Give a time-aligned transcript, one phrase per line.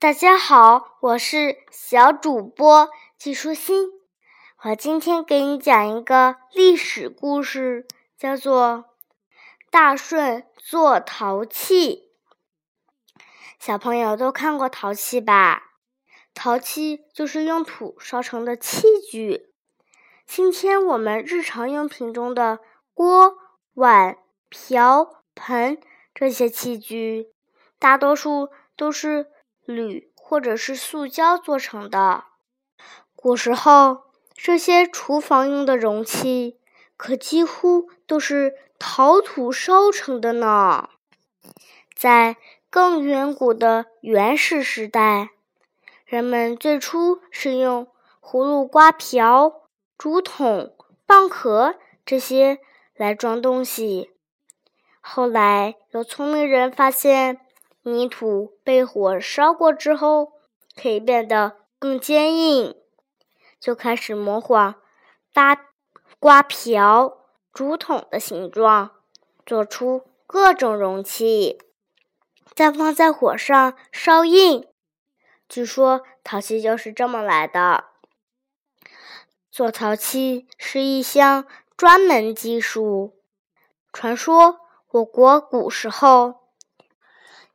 [0.00, 3.90] 大家好，我是小主播季舒心。
[4.62, 7.86] 我今天给你讲一个历史故事，
[8.16, 8.62] 叫做
[9.70, 12.08] 《大舜做陶器》。
[13.58, 15.64] 小朋友都看过陶器吧？
[16.32, 19.52] 陶器就是用土烧成的器具。
[20.26, 22.60] 今天我们日常用品中的
[22.94, 23.36] 锅、
[23.74, 24.16] 碗、
[24.48, 25.78] 瓢、盆
[26.14, 27.34] 这些器具，
[27.78, 29.26] 大多数都是。
[29.74, 32.24] 铝或者是塑胶做成的。
[33.14, 34.02] 古时候，
[34.34, 36.58] 这些厨房用的容器
[36.96, 40.88] 可几乎都是陶土烧成的呢。
[41.94, 42.36] 在
[42.70, 45.30] 更远古的原始时代，
[46.06, 47.88] 人们最初是用
[48.22, 49.62] 葫芦、瓜瓢、
[49.98, 50.74] 竹筒、
[51.06, 51.74] 蚌壳
[52.06, 52.58] 这些
[52.94, 54.10] 来装东西。
[55.00, 57.40] 后来，有聪明人发现。
[57.82, 60.32] 泥土被火烧过之后，
[60.76, 62.76] 可以变得更坚硬，
[63.58, 64.74] 就开始模仿
[65.32, 65.56] 八
[66.18, 67.18] 瓜瓢、
[67.54, 68.90] 竹筒的形状，
[69.46, 71.58] 做出各种容器，
[72.54, 74.66] 再放在火上烧硬。
[75.48, 77.84] 据说陶器就是这么来的。
[79.50, 83.18] 做陶器是一项专门技术。
[83.90, 84.60] 传说
[84.90, 86.39] 我国古时候。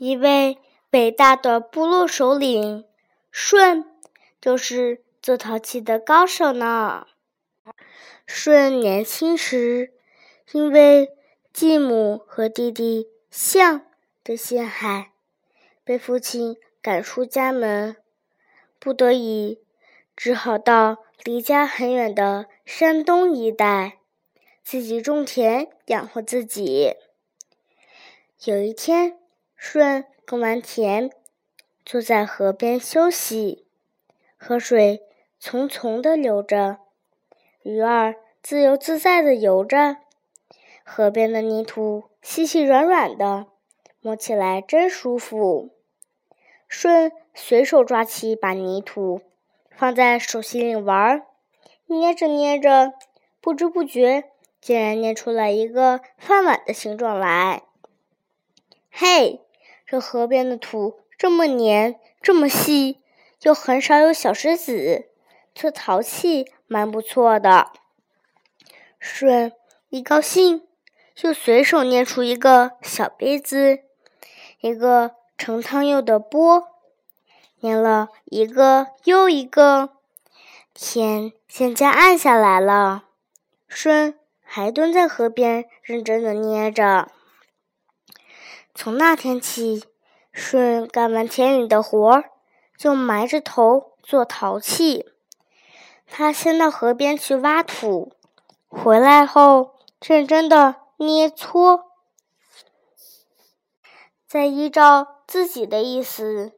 [0.00, 0.56] 一位
[0.92, 2.86] 伟大的部落首领
[3.30, 3.84] 舜，
[4.40, 7.06] 就是做陶器的高手呢。
[8.26, 9.92] 舜年轻时，
[10.52, 11.10] 因为
[11.52, 13.82] 继母和弟弟象
[14.24, 15.12] 的陷害，
[15.84, 17.94] 被父亲赶出家门，
[18.78, 19.60] 不得已，
[20.16, 23.98] 只好到离家很远的山东一带，
[24.64, 26.94] 自己种田养活自己。
[28.46, 29.19] 有一天。
[29.62, 31.10] 舜耕完田，
[31.84, 33.66] 坐在河边休息，
[34.38, 35.02] 河水
[35.38, 36.78] 淙淙的流着，
[37.62, 39.98] 鱼儿自由自在的游着，
[40.82, 43.48] 河边的泥土细细软软的，
[44.00, 45.68] 摸起来真舒服。
[46.66, 49.20] 舜随手抓起一把泥土，
[49.76, 51.26] 放在手心里玩儿，
[51.84, 52.94] 捏着捏着，
[53.42, 54.24] 不知不觉
[54.58, 57.62] 竟然捏出了一个饭碗的形状来。
[58.90, 59.42] 嘿！
[59.90, 63.00] 这河边的土这么黏，这么细，
[63.42, 65.08] 又很少有小石子，
[65.52, 67.72] 做陶器蛮不错的。
[69.00, 69.50] 舜
[69.88, 70.64] 一高兴，
[71.12, 73.80] 就随手捏出一个小杯子，
[74.60, 76.68] 一个盛汤用的钵，
[77.58, 79.90] 捏了一个又一个。
[80.72, 83.06] 天渐渐暗下来了，
[83.68, 84.14] 舜
[84.44, 87.10] 还蹲在河边认真的捏着。
[88.74, 89.84] 从那天起，
[90.32, 92.30] 舜干完田里的活儿，
[92.76, 95.06] 就埋着头做陶器。
[96.08, 98.12] 他先到河边去挖土，
[98.68, 101.90] 回来后认真的捏搓，
[104.26, 106.52] 再依照自己的意思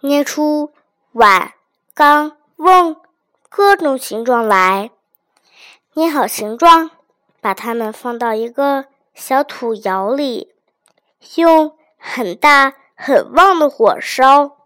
[0.00, 0.72] 捏出
[1.12, 1.54] 碗、
[1.94, 2.96] 缸、瓮
[3.48, 4.90] 各种形状来。
[5.94, 6.90] 捏好形状，
[7.40, 10.54] 把它们放到一个小土窑里。
[11.36, 14.58] 用很大很旺的火烧，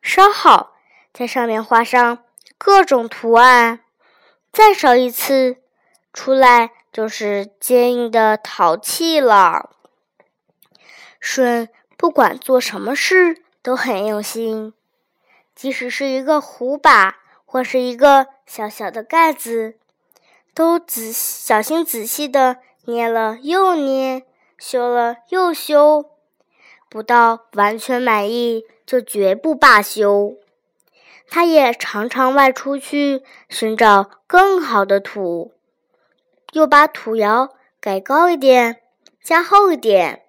[0.00, 0.72] 烧好，
[1.12, 2.24] 在上面画上
[2.58, 3.80] 各种图案，
[4.52, 5.58] 再烧一次，
[6.12, 9.70] 出来就是坚硬的陶器了。
[11.20, 14.74] 舜不管做什么事都很用心，
[15.54, 19.78] 即使是一个壶把或是一个小小的盖子，
[20.52, 24.26] 都仔小心仔细的捏了又捏。
[24.64, 26.12] 修了又修，
[26.88, 30.36] 不到完全满意就绝不罢休。
[31.28, 35.52] 他也常常外出去寻找更好的土，
[36.52, 38.82] 又把土窑改高一点，
[39.20, 40.22] 加厚一点，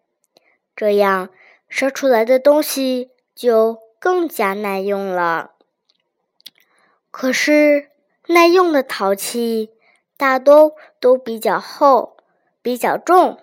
[0.76, 1.30] 这样
[1.70, 5.52] 烧出来的东西就更加耐用了。
[7.12, 7.91] 可是，
[8.26, 9.70] 耐用的陶器
[10.18, 12.18] 大多都比较厚，
[12.64, 13.38] 比较重。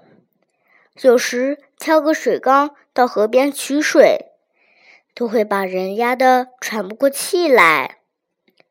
[1.02, 4.32] 有时挑个水缸到河边取水，
[5.14, 7.98] 都会把人压得喘不过气来。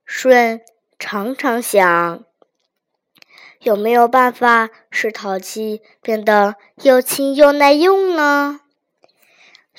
[0.06, 0.62] 舜
[1.00, 2.24] 常常想，
[3.62, 8.62] 有没有办法使陶器变得又轻又耐用呢？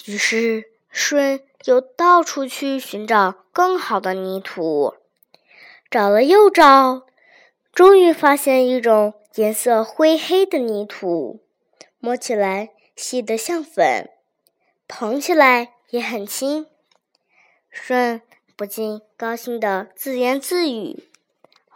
[0.06, 4.94] 于是，舜又到处去寻找更好的泥土，
[5.90, 7.02] 找了又找，
[7.72, 11.44] 终于发现一种颜色灰黑的泥土。
[12.00, 14.10] 摸起来细得像粉，
[14.88, 16.66] 捧起来也很轻。
[17.70, 18.22] 舜
[18.56, 21.10] 不禁高兴地自言自语：“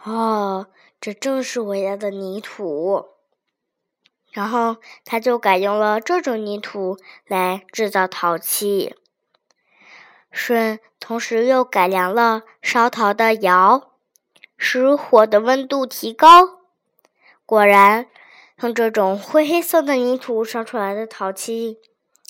[0.02, 0.68] 哦，
[1.00, 3.10] 这正是我要的泥土。”
[4.32, 8.96] 然后他就改用了这种泥土来制造陶器。
[10.32, 13.92] 舜同时又改良了烧陶的窑，
[14.56, 16.60] 使火的温度提高。
[17.46, 18.08] 果然，
[18.60, 21.78] 用这种灰黑色的泥土烧出来的陶器，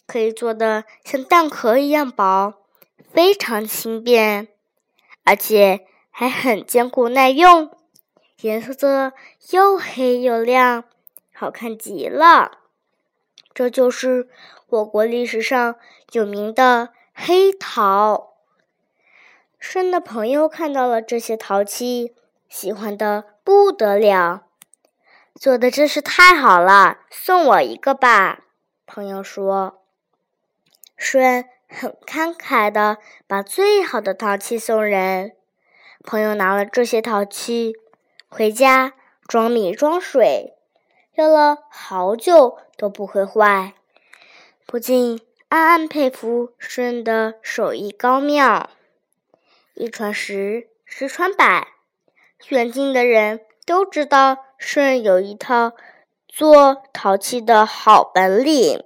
[0.06, 2.54] 可以做的像蛋壳一样薄，
[3.12, 4.48] 非常轻便，
[5.24, 7.70] 而且还很坚固耐用，
[8.40, 9.12] 颜色
[9.50, 10.84] 又黑又亮。
[11.32, 12.58] 好看极了，
[13.52, 14.28] 这就是
[14.68, 15.76] 我国历史上
[16.12, 18.34] 有名的黑陶。
[19.58, 22.14] 舜的朋友看到了这些陶器，
[22.48, 24.44] 喜欢的不得了，
[25.34, 28.44] 做的真是太好了，送我一个吧。
[28.86, 29.82] 朋友说，
[30.96, 35.32] 舜很慷慨的把最好的陶器送人。
[36.04, 37.74] 朋友拿了这些陶器
[38.28, 38.94] 回家
[39.26, 40.52] 装米装水。
[41.14, 43.74] 用了好久都不会坏，
[44.66, 48.70] 不禁暗暗佩服舜的手艺高妙。
[49.74, 51.68] 一传十，十传百，
[52.48, 55.72] 远近的人都知道舜有一套
[56.28, 58.84] 做陶器的好本领，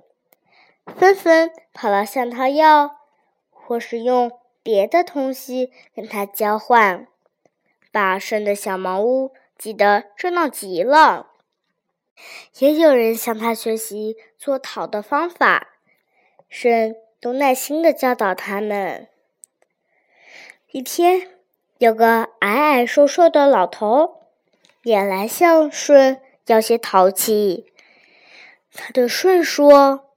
[0.97, 2.99] 纷纷跑来向他要，
[3.51, 4.33] 或是用
[4.63, 7.07] 别的东西跟他交换，
[7.91, 11.29] 把舜的小茅屋挤得热闹极了。
[12.59, 15.69] 也有人向他学习做陶的方法，
[16.49, 19.09] 舜都耐心的教导他们。
[20.73, 21.31] 一天，
[21.79, 24.18] 有个矮矮瘦瘦的老头
[24.89, 27.71] 也来向舜要些陶器。
[28.73, 30.09] 他对舜说：“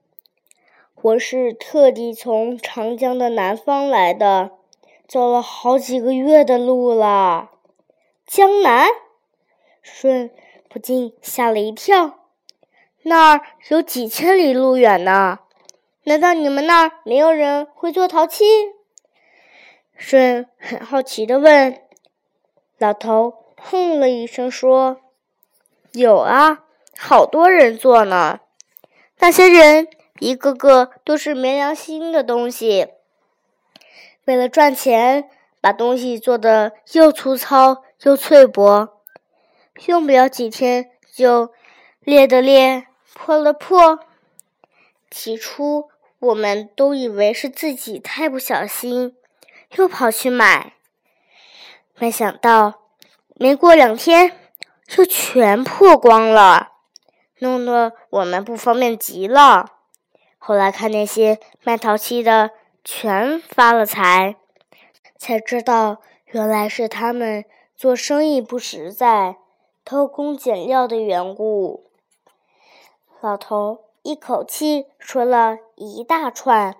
[1.02, 4.52] 我是特地从长江的南方来的，
[5.06, 7.50] 走了好几个月的路了。”
[8.26, 8.86] 江南，
[9.82, 10.30] 舜。
[10.70, 12.20] 不禁吓了一跳，
[13.02, 15.40] 那儿有几千里路远呢？
[16.04, 18.46] 难道你们那儿没有人会做陶器？
[19.98, 21.78] 舜很好奇的问。
[22.78, 25.00] 老头哼了一声说
[25.92, 26.64] ：“有啊，
[26.98, 28.40] 好多人做呢。
[29.18, 29.88] 那些人
[30.18, 32.88] 一个个都是没良心的东西，
[34.24, 35.30] 为了赚钱，
[35.60, 38.98] 把东西做的又粗糙又脆薄。”
[39.86, 41.50] 用不了几天就
[42.00, 44.00] 裂的裂，破了破。
[45.10, 45.88] 起初
[46.18, 49.16] 我们都以为是自己太不小心，
[49.76, 50.74] 又跑去买，
[51.98, 52.81] 没想到
[53.42, 54.38] 没过两天
[54.86, 56.74] 就全破光了，
[57.40, 59.72] 弄得我们不方便极了。
[60.38, 62.52] 后来看那些卖陶器的
[62.84, 64.36] 全发了财，
[65.18, 67.44] 才知道原来是他们
[67.74, 69.38] 做生意不实在。
[69.84, 71.90] 偷工减料的缘故，
[73.20, 76.76] 老头一口气说了一大串，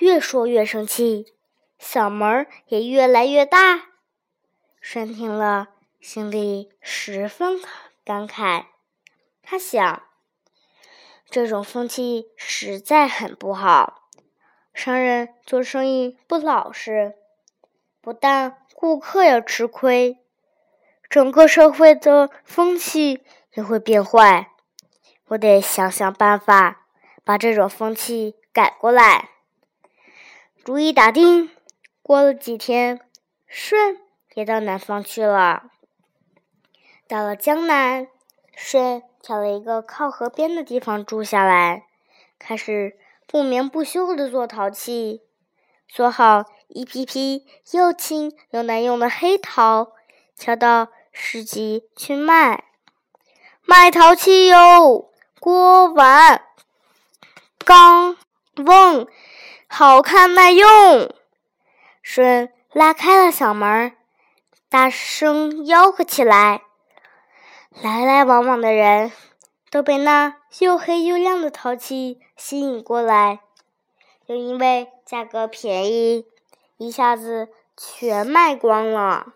[0.00, 1.32] 越说越生气，
[1.80, 3.84] 嗓门也越来越大。
[4.82, 5.68] 舜听了，
[6.00, 7.60] 心里十分
[8.04, 8.66] 感慨。
[9.42, 10.02] 他想，
[11.28, 14.08] 这种风气实在很不好，
[14.72, 17.16] 商人做生意不老实，
[18.00, 20.18] 不但顾客要吃亏。
[21.10, 23.24] 整个社会的风气
[23.54, 24.52] 也会变坏，
[25.28, 26.86] 我得想想办法
[27.24, 29.30] 把这种风气改过来。
[30.64, 31.50] 主意打定，
[32.02, 33.00] 过了几天，
[33.46, 33.96] 舜
[34.34, 35.70] 也到南方去了。
[37.08, 38.06] 到了江南，
[38.54, 41.86] 舜挑了一个靠河边的地方住下来，
[42.38, 42.96] 开始
[43.26, 45.22] 不眠不休的做陶器，
[45.88, 49.92] 做好一批批又轻又耐用的黑陶，
[50.36, 50.88] 敲到。
[51.20, 52.62] 市集去卖，
[53.64, 55.10] 卖陶器哟，
[55.40, 56.42] 锅碗
[57.64, 58.16] 缸
[58.54, 59.08] 瓮，
[59.66, 61.12] 好看耐用。
[62.02, 63.96] 舜拉开了嗓门，
[64.68, 66.62] 大声吆喝起来。
[67.80, 69.12] 来来往往的人
[69.70, 73.40] 都被那又黑又亮的陶器吸引过来，
[74.26, 76.26] 又因为价格便宜，
[76.76, 79.32] 一下子全卖光了。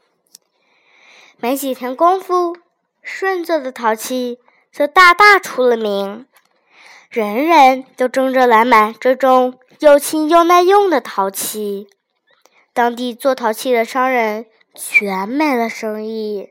[1.36, 2.56] 没几天功夫，
[3.00, 4.40] 舜做的陶器
[4.72, 6.26] 就大大出了名，
[7.10, 11.88] 人人都争着来买这种又轻又耐用的陶器。
[12.72, 16.48] 当地做陶器的商人全没了生意，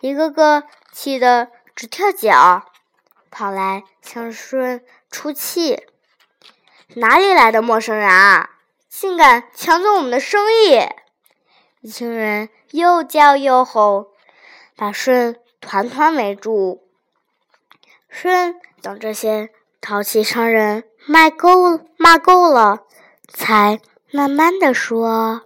[0.00, 0.64] 一个个
[0.94, 2.66] 气得直跳脚，
[3.28, 5.82] 跑来向舜出气
[6.94, 8.50] ：“哪里来的陌生人啊？
[8.88, 10.78] 竟敢抢走我们的生意！
[11.80, 14.12] 一群人又叫又吼，
[14.76, 16.88] 把舜团团围住。
[18.08, 22.84] 舜等这些淘气商人骂够骂够了，
[23.28, 23.80] 才
[24.12, 25.42] 慢慢的说：“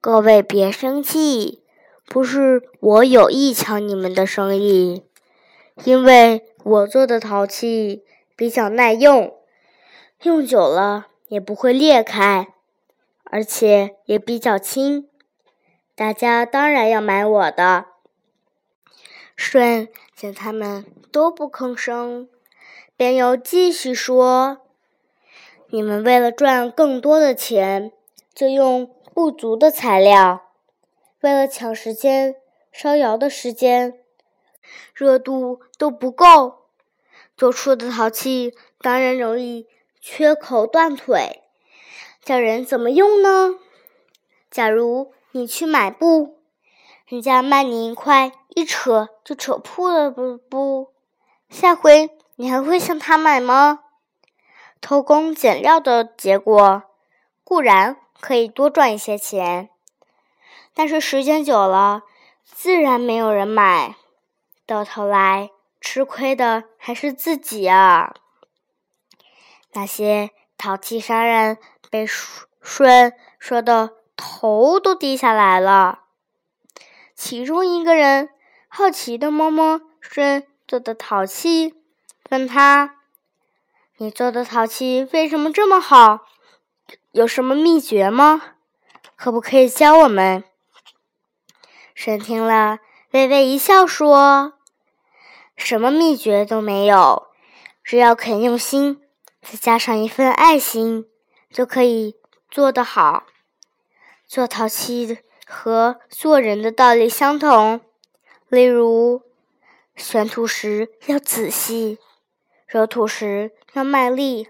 [0.00, 1.62] 各位别生气，
[2.06, 5.04] 不是我有意抢你们的生意，
[5.84, 9.34] 因为我做的陶器比较耐用，
[10.22, 12.48] 用久了也不会裂开，
[13.24, 15.08] 而且也比较轻，
[15.94, 17.86] 大家当然要买我的。”
[19.36, 22.28] 舜见他们都不吭声，
[22.96, 24.62] 便又继续说
[25.68, 27.92] ：“你们为了赚更多的钱，
[28.32, 30.45] 就用不足的材料，
[31.20, 32.36] 为了抢时间，
[32.72, 34.00] 烧窑的时间、
[34.94, 36.66] 热度都不够，
[37.36, 39.66] 做出的陶器当然容易
[40.00, 41.42] 缺口断腿，
[42.22, 43.58] 叫人怎么用呢？
[44.50, 46.34] 假如你去买布。”
[47.08, 50.92] 人家卖你一块，一扯就扯破了，不不，
[51.48, 53.84] 下回你还会向他买吗？
[54.80, 56.82] 偷工减料的结果
[57.44, 59.70] 固然可以多赚一些钱，
[60.78, 62.02] 但是时间久了，
[62.44, 63.96] 自然没有人买，
[64.66, 65.48] 到头来
[65.80, 68.14] 吃亏的还是自己啊！
[69.72, 71.56] 那些淘气商人
[71.90, 76.00] 被舜说的头都低下来了。
[77.14, 78.28] 其中一个人
[78.68, 81.74] 好奇的摸摸舜做的陶器，
[82.28, 82.96] 问他
[83.96, 86.26] ：“你做的陶器为什么这么好？
[87.12, 88.42] 有什么秘诀吗？
[89.16, 90.44] 可不可以教我们？”
[91.96, 92.78] 神听了，
[93.12, 94.52] 微微一笑，说
[95.56, 97.28] ：“什么秘诀都没有，
[97.82, 99.00] 只要肯用心，
[99.40, 101.06] 再加上一份爱心，
[101.50, 102.14] 就可以
[102.50, 103.24] 做得好。
[104.28, 107.80] 做陶器。”和做人的道理相同，
[108.48, 109.22] 例如，
[109.94, 112.00] 选土时要仔细，
[112.66, 114.48] 揉土时要卖力，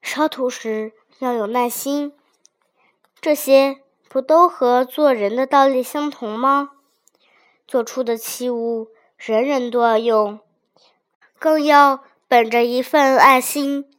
[0.00, 2.14] 烧土时要有耐心，
[3.20, 3.81] 这些
[4.12, 6.72] 不都和做人的道理相同吗？
[7.66, 10.38] 做出的器物，人人都要用，
[11.38, 13.90] 更要本着一份爱心，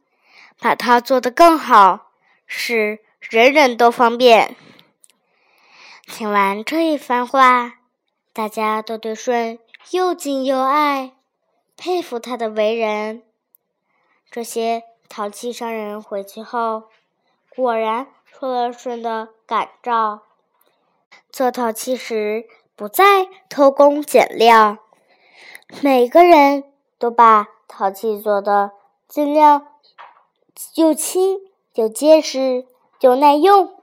[0.60, 2.12] 把它做得更好，
[2.46, 4.54] 使人人都方便。
[6.06, 7.80] 听完这一番话，
[8.32, 9.58] 大家都对舜
[9.90, 11.16] 又敬又爱，
[11.76, 13.24] 佩服他的为人。
[14.30, 16.84] 这些淘气商人回去后，
[17.48, 20.22] 果然出了舜的感召，
[21.30, 24.78] 做陶器时不再偷工减料，
[25.80, 26.64] 每个人
[26.98, 28.72] 都把陶器做的
[29.06, 29.68] 尽量
[30.74, 31.38] 又轻
[31.74, 32.66] 又结实
[32.98, 33.80] 又耐用，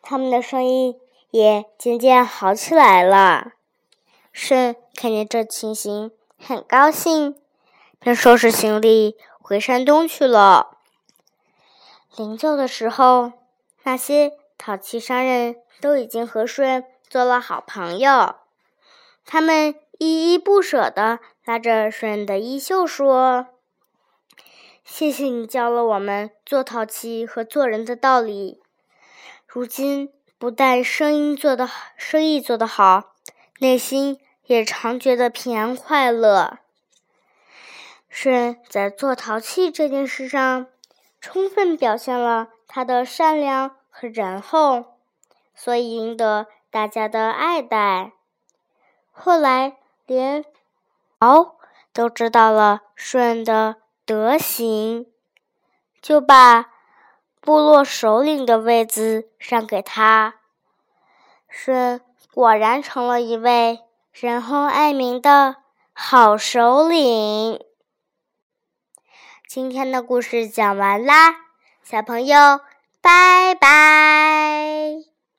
[0.00, 0.98] 他们的生意。
[1.32, 3.52] 也渐渐好起来了。
[4.32, 7.36] 舜看见这情形，很高兴，
[7.98, 10.78] 便收拾行李回山东去了。
[12.16, 13.32] 临走的时候，
[13.86, 18.34] 那些淘气商人都已经和舜做了好朋友，
[19.24, 23.46] 他们依依不舍地拉着舜的衣袖说
[24.84, 28.60] ：“谢谢你教了我们做陶器和做人的道理，
[29.46, 33.14] 如今。”不但生意做得好，生意做得好，
[33.60, 36.58] 内心也常觉得平安快乐。
[38.10, 40.66] 舜在做陶器这件事上，
[41.22, 44.98] 充分表现了他的善良和仁厚，
[45.54, 48.12] 所以赢得大家的爱戴。
[49.10, 50.44] 后来，连
[51.22, 51.56] 尧
[51.94, 55.06] 都知道了舜的德行，
[56.02, 56.66] 就把。
[57.40, 60.34] 部落首领的位子让给他，
[61.48, 62.02] 舜
[62.34, 65.56] 果然成了一位仁厚爱民的
[65.94, 67.64] 好首领。
[69.48, 71.36] 今天的故事讲完啦，
[71.84, 72.58] 小朋友，
[73.06, 75.15] 拜拜。